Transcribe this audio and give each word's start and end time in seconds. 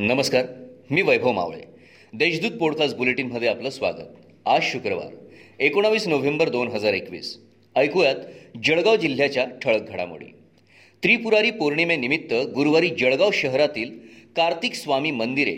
नमस्कार 0.00 0.46
मी 0.90 1.02
वैभव 1.02 1.32
मावळे. 1.32 1.60
देशदूत 2.12 2.50
पॉडकास्ट 2.50 2.96
बुलेटिनमध्ये 2.96 3.48
आपलं 3.48 3.70
स्वागत. 3.70 4.06
आज 4.46 4.60
शुक्रवार 4.62 5.14
एकोणावीस 5.60 6.08
नोव्हेंबर 6.08 6.48
दोन 6.48 6.68
हजार 6.68 6.92
एकवीस. 6.92 7.38
ऐकूयात 7.76 8.14
जळगाव 8.64 8.96
जिल्ह्याच्या 8.96 9.46
ठळक 9.62 9.88
घडामोडी. 9.88 10.24
त्रिपुरारी 11.02 11.50
पौर्णिमेनिमित्त 11.50 12.34
गुरुवारी 12.34 12.88
जळगाव 12.88 13.30
शहरातील 13.32 13.98
कार्तिक 14.36 14.74
स्वामी 14.74 15.10
मंदिरे 15.10 15.56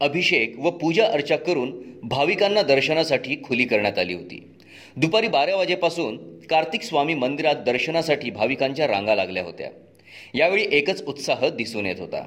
अभिषेक 0.00 0.58
व 0.58 0.70
पूजा 0.70 1.06
अर्चा 1.06 1.36
करून 1.36 1.82
भाविकांना 2.02 2.62
दर्शनासाठी 2.62 3.36
खुली 3.44 3.64
करण्यात 3.64 3.98
आली 3.98 4.14
होती. 4.14 4.48
दुपारी 4.96 5.28
बारा 5.28 5.56
वाजेपासून 5.56 6.38
कार्तिक 6.38 6.82
स्वामी 6.82 7.14
मंदिरात 7.14 7.56
दर्शनासाठी 7.56 8.30
भाविकांच्या 8.30 8.86
रांगा 8.86 9.14
लागल्या 9.14 9.42
होत्या. 9.42 9.70
यावेळी 10.34 10.66
एकच 10.72 11.04
उत्साह 11.06 11.48
दिसून 11.48 11.86
येत 11.86 12.00
होता. 12.00 12.24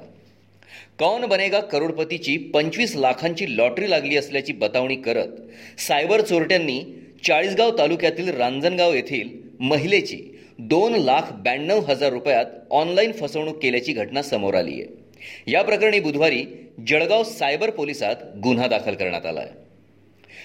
कौन 0.98 1.24
बनेगा 1.26 1.60
करोडपतीची 1.60 2.36
पंचवीस 2.54 2.94
लाखांची 2.96 3.56
लॉटरी 3.56 3.90
लागली 3.90 4.16
असल्याची 4.16 4.52
बतावणी 4.52 4.96
करत 4.96 5.80
सायबर 5.80 6.20
चोरट्यांनी 6.20 6.80
चाळीसगाव 7.26 7.78
तालुक्यातील 7.78 8.28
रांजणगाव 8.28 8.94
येथील 8.94 9.28
महिलेची 9.60 10.18
दोन 10.58 10.94
लाख 10.94 11.32
ब्याण्णव 11.32 11.80
हजार 11.80 12.12
रुपयात 12.12 12.44
ऑनलाईन 12.70 13.12
फसवणूक 13.12 13.62
केल्याची 13.62 13.92
घटना 13.92 14.22
समोर 14.22 14.54
आली 14.54 14.72
आहे. 14.72 15.52
या 15.52 15.62
प्रकरणी 15.62 16.00
बुधवारी 16.00 16.44
जळगाव 16.88 17.22
सायबर 17.22 17.70
पोलिसात 17.70 18.16
गुन्हा 18.42 18.66
दाखल 18.66 18.94
करण्यात 18.94 19.26
आला 19.26 19.40
आहे 19.40 19.64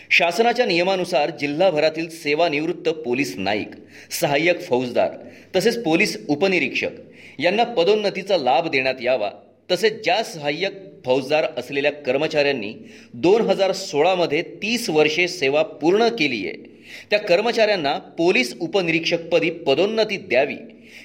शासनाच्या 0.09 0.65
नियमानुसार 0.65 1.29
जिल्हाभरातील 1.29 2.09
सेवानिवृत्त 2.09 2.89
पोलीस 2.89 3.33
नाईक 3.37 3.75
सहाय्यक 4.11 4.61
फौजदार 4.61 5.15
तसेच 5.55 5.83
पोलीस 5.83 6.17
उपनिरीक्षक 6.29 7.39
यांना 7.39 7.63
पदोन्नतीचा 7.63 8.37
लाभ 8.37 8.67
देण्यात 8.67 9.01
यावा 9.01 9.29
तसेच 9.71 10.03
ज्या 10.03 10.23
सहाय्यक 10.23 10.73
फौजदार 11.05 11.45
असलेल्या 11.57 11.91
कर्मचाऱ्यांनी 11.91 12.73
दोन 13.13 13.41
हजार 13.41 13.71
सोळामध्ये 13.71 14.41
तीस 14.41 14.89
वर्षे 14.89 15.27
सेवा 15.27 15.63
पूर्ण 15.63 16.07
केली 16.07 16.47
आहे 16.47 16.69
त्या 17.09 17.19
कर्मचाऱ्यांना 17.19 17.97
पोलीस 18.17 18.55
उपनिरीक्षकपदी 18.59 19.49
पदोन्नती 19.49 20.17
द्यावी. 20.17 20.55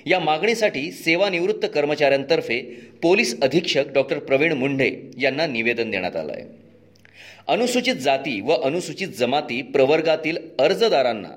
या 0.07 0.19
मागणीसाठी 0.21 0.91
सेवानिवृत्त 0.93 1.67
कर्मचाऱ्यांतर्फे 1.75 2.61
पोलीस 3.03 3.41
अधीक्षक 3.43 3.93
डॉक्टर 3.93 4.19
प्रवीण 4.19 4.53
मुंढे 4.53 4.91
यांना 5.19 5.47
निवेदन 5.47 5.91
देण्यात 5.91 6.17
आलं 6.17 6.33
आहे 6.33 6.45
अनुसूचित 7.49 7.95
जाती 7.95 8.41
व 8.41 8.55
अनुसूचित 8.55 9.09
जमाती 9.09 9.63
प्रवर्गातील 9.63 10.39
अर्जदारांना 10.59 11.29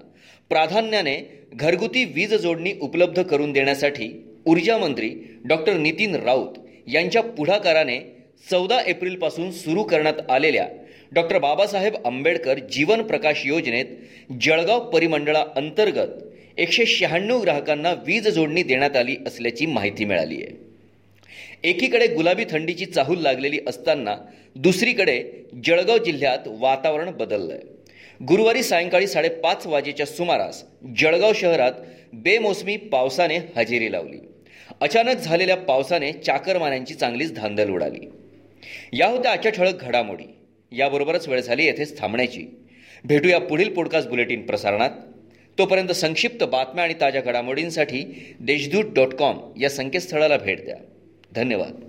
प्राधान्याने 0.49 1.17
घरगुती 1.53 2.05
वीज 2.05 2.33
जोडणी 2.33 2.73
उपलब्ध 2.81 3.21
करून 3.21 3.51
देण्यासाठी 3.51 4.11
ऊर्जामंत्री 4.45 5.09
डॉक्टर 5.45 5.73
नितीन 5.73 6.15
राऊत 6.15 6.57
यांच्या 6.93 7.21
पुढाकाराने 7.21 7.99
चौदा 8.49 8.79
एप्रिलपासून 8.87 9.51
सुरू 9.51 9.83
करण्यात 9.83 10.29
आलेल्या 10.29 10.67
डॉक्टर 11.11 11.37
बाबासाहेब 11.37 11.95
आंबेडकर 12.05 12.59
जीवन 12.71 13.01
प्रकाश 13.01 13.41
योजनेत 13.45 13.85
जळगाव 14.41 14.89
परिमंडळाअंतर्गत 14.89 16.07
एकशे 16.57 16.85
शहाण्णव 16.85 17.41
ग्राहकांना 17.41 17.93
वीज 18.05 18.27
जोडणी 18.27 18.63
देण्यात 18.63 18.95
आली 18.95 19.15
असल्याची 19.27 19.65
माहिती 19.65 20.05
मिळाली 20.05 20.35
आहे. 20.35 20.57
एकीकडे 21.69 22.07
गुलाबी 22.07 22.45
थंडीची 22.49 22.85
चाहूल 22.85 23.19
लागलेली 23.19 23.59
असताना 23.67 24.15
दुसरीकडे 24.55 25.21
जळगाव 25.65 25.97
जिल्ह्यात 25.97 26.47
वातावरण 26.47 27.11
बदललं 27.11 27.53
आहे 27.53 28.25
गुरुवारी 28.25 28.63
सायंकाळी 28.63 29.07
साडेपाच 29.07 29.67
वाजेच्या 29.67 30.05
सुमारास 30.05 30.63
जळगाव 30.99 31.33
शहरात 31.35 31.71
बेमोसमी 32.13 32.77
पावसाने 32.77 33.37
हजेरी 33.55 33.91
लावली. 33.91 34.17
अचानक 34.81 35.17
झालेल्या 35.17 35.57
पावसाने 35.57 36.11
चाकरमान्यांची 36.11 36.93
चांगलीच 36.93 37.33
धांदल 37.33 37.69
उडाली. 37.69 38.09
या 38.93 39.07
होत्या 39.07 39.31
आजच्या 39.31 39.51
ठळक 39.51 39.81
घडामोडी. 39.81 40.23
याबरोबरच 40.71 41.27
वेळ 41.27 41.41
झाली 41.41 41.65
येथेच 41.65 41.99
थांबण्याची. 41.99 42.45
भेटूया 43.03 43.39
पुढील 43.39 43.73
पॉडकास्ट 43.73 44.09
बुलेटिन 44.09 44.45
प्रसारणात. 44.45 44.89
तोपर्यंत 45.57 45.87
संक्षिप्त 45.87 46.43
बातम्या 46.43 46.83
आणि 46.83 46.93
ताज्या 47.01 47.21
घडामोडींसाठी 47.21 48.33
देशदूत 48.39 48.85
डॉट 48.95 49.13
कॉम 49.13 49.53
या 49.61 49.69
संकेतस्थळाला 49.69 50.37
भेट 50.37 50.65
द्या. 50.65 50.77
धन्यवाद. 51.35 51.88